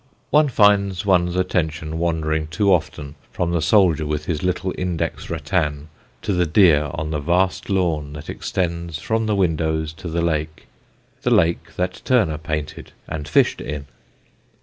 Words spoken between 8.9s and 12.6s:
from the windows to the lake the lake that Turner